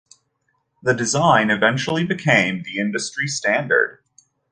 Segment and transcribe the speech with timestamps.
[0.81, 4.01] This design eventually became the industry standard.